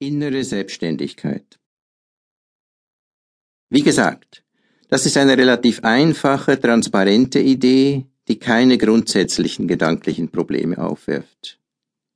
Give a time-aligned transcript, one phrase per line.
[0.00, 1.58] Innere Selbstständigkeit.
[3.68, 4.44] Wie gesagt,
[4.88, 11.58] das ist eine relativ einfache, transparente Idee, die keine grundsätzlichen gedanklichen Probleme aufwirft.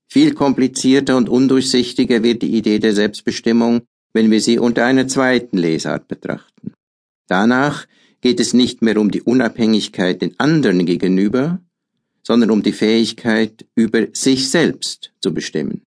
[0.09, 5.59] Viel komplizierter und undurchsichtiger wird die Idee der Selbstbestimmung, wenn wir sie unter einer zweiten
[5.59, 6.75] Lesart betrachten.
[7.27, 7.89] Danach
[8.21, 11.61] geht es nicht mehr um die Unabhängigkeit den anderen gegenüber,
[12.23, 15.83] sondern um die Fähigkeit, über sich selbst zu bestimmen.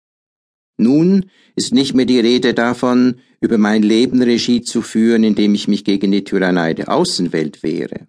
[0.82, 1.26] Nun
[1.56, 5.84] ist nicht mehr die Rede davon, über mein Leben Regie zu führen, indem ich mich
[5.84, 8.08] gegen die Tyrannei der Außenwelt wehre.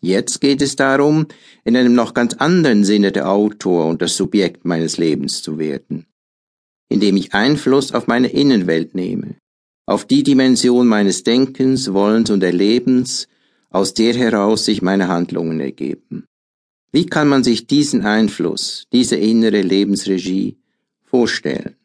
[0.00, 1.26] Jetzt geht es darum,
[1.64, 6.06] in einem noch ganz anderen Sinne der Autor und das Subjekt meines Lebens zu werden,
[6.90, 9.36] indem ich Einfluss auf meine Innenwelt nehme,
[9.86, 13.28] auf die Dimension meines Denkens, Wollens und Erlebens,
[13.70, 16.26] aus der heraus sich meine Handlungen ergeben.
[16.92, 20.58] Wie kann man sich diesen Einfluss, diese innere Lebensregie
[21.02, 21.76] vorstellen?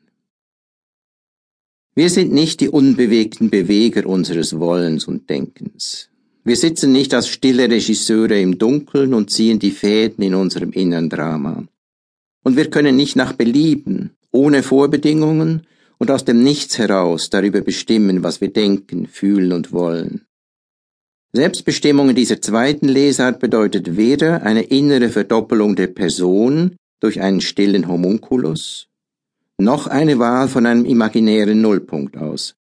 [1.99, 6.07] Wir sind nicht die unbewegten Beweger unseres Wollens und Denkens.
[6.45, 11.09] Wir sitzen nicht als stille Regisseure im Dunkeln und ziehen die Fäden in unserem inneren
[11.09, 11.65] Drama.
[12.41, 18.23] Und wir können nicht nach Belieben, ohne Vorbedingungen und aus dem Nichts heraus darüber bestimmen,
[18.23, 20.21] was wir denken, fühlen und wollen.
[21.33, 27.89] Selbstbestimmung in dieser zweiten Lesart bedeutet weder eine innere Verdoppelung der Person durch einen stillen
[27.89, 28.88] Homunculus,
[29.59, 32.55] noch eine Wahl von einem imaginären Nullpunkt aus.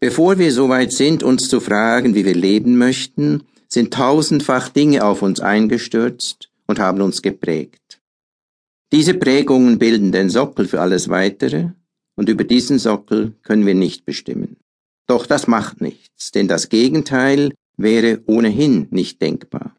[0.00, 5.04] Bevor wir so weit sind, uns zu fragen, wie wir leben möchten, sind tausendfach Dinge
[5.04, 8.00] auf uns eingestürzt und haben uns geprägt.
[8.92, 11.70] Diese Prägungen bilden den Sockel für alles Weitere,
[12.16, 14.56] und über diesen Sockel können wir nicht bestimmen.
[15.08, 19.76] Doch das macht nichts, denn das Gegenteil wäre ohnehin nicht denkbar.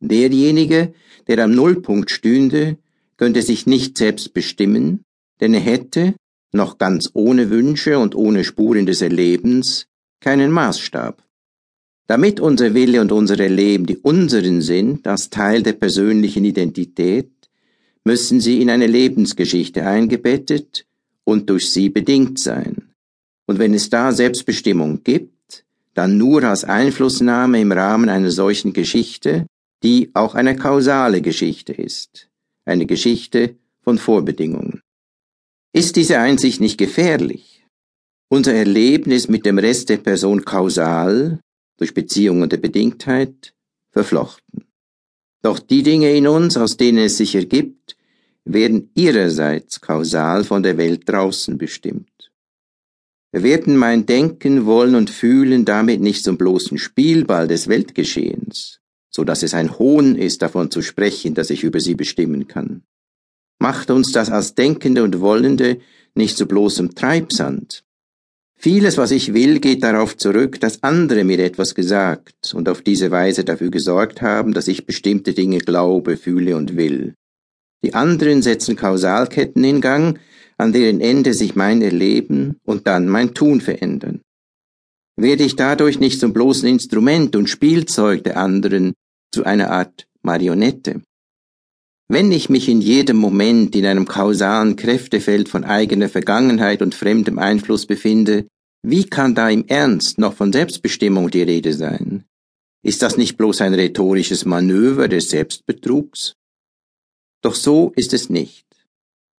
[0.00, 0.92] Derjenige,
[1.26, 2.76] der am Nullpunkt stünde,
[3.16, 5.02] könnte sich nicht selbst bestimmen,
[5.40, 6.14] denn er hätte,
[6.52, 9.86] noch ganz ohne Wünsche und ohne Spuren des Erlebens,
[10.20, 11.22] keinen Maßstab.
[12.06, 17.30] Damit unser Wille und unser Erleben die unseren sind, als Teil der persönlichen Identität,
[18.04, 20.86] müssen sie in eine Lebensgeschichte eingebettet
[21.24, 22.92] und durch sie bedingt sein.
[23.46, 29.46] Und wenn es da Selbstbestimmung gibt, dann nur als Einflussnahme im Rahmen einer solchen Geschichte,
[29.82, 32.28] die auch eine kausale Geschichte ist,
[32.64, 34.75] eine Geschichte von Vorbedingungen.
[35.76, 37.62] Ist diese Einsicht nicht gefährlich?
[38.30, 41.38] Unser Erlebnis mit dem Rest der Person kausal,
[41.76, 43.52] durch Beziehungen der Bedingtheit,
[43.90, 44.64] verflochten.
[45.42, 47.94] Doch die Dinge in uns, aus denen es sich ergibt,
[48.46, 52.32] werden ihrerseits kausal von der Welt draußen bestimmt.
[53.32, 59.42] Werden mein Denken, Wollen und Fühlen damit nicht zum bloßen Spielball des Weltgeschehens, so dass
[59.42, 62.82] es ein Hohn ist, davon zu sprechen, dass ich über sie bestimmen kann?
[63.58, 65.78] Macht uns das als Denkende und Wollende
[66.14, 67.84] nicht zu bloßem Treibsand.
[68.58, 73.10] Vieles, was ich will, geht darauf zurück, dass andere mir etwas gesagt und auf diese
[73.10, 77.14] Weise dafür gesorgt haben, dass ich bestimmte Dinge glaube, fühle und will.
[77.84, 80.18] Die anderen setzen Kausalketten in Gang,
[80.56, 84.22] an deren Ende sich mein Erleben und dann mein Tun verändern.
[85.16, 88.94] Werde ich dadurch nicht zum bloßen Instrument und Spielzeug der anderen,
[89.32, 91.02] zu einer Art Marionette?
[92.08, 97.40] Wenn ich mich in jedem Moment in einem kausalen Kräftefeld von eigener Vergangenheit und fremdem
[97.40, 98.46] Einfluss befinde,
[98.82, 102.24] wie kann da im Ernst noch von Selbstbestimmung die Rede sein?
[102.84, 106.34] Ist das nicht bloß ein rhetorisches Manöver des Selbstbetrugs?
[107.42, 108.64] Doch so ist es nicht.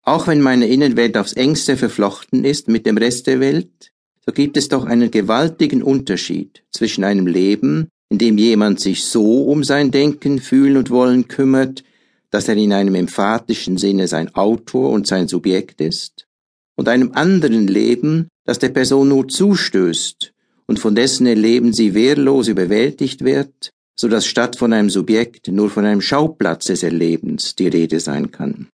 [0.03, 3.93] Auch wenn meine Innenwelt aufs engste verflochten ist mit dem Rest der Welt,
[4.25, 9.43] so gibt es doch einen gewaltigen Unterschied zwischen einem Leben, in dem jemand sich so
[9.43, 11.85] um sein Denken, Fühlen und Wollen kümmert,
[12.29, 16.27] dass er in einem emphatischen Sinne sein Autor und sein Subjekt ist,
[16.75, 20.33] und einem anderen Leben, das der Person nur zustößt
[20.67, 25.69] und von dessen Erleben sie wehrlos überwältigt wird, so dass statt von einem Subjekt nur
[25.69, 28.69] von einem Schauplatz des Erlebens die Rede sein kann.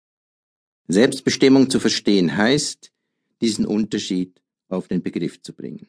[0.88, 2.92] Selbstbestimmung zu verstehen heißt,
[3.42, 5.88] diesen Unterschied auf den Begriff zu bringen.